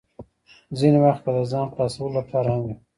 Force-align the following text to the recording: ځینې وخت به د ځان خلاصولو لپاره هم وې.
ځینې 0.77 0.99
وخت 1.05 1.21
به 1.25 1.31
د 1.35 1.39
ځان 1.51 1.65
خلاصولو 1.73 2.17
لپاره 2.19 2.47
هم 2.53 2.61
وې. 2.65 2.75